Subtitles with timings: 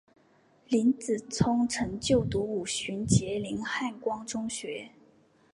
[0.67, 4.89] 林子聪曾就读五旬节林汉光中学。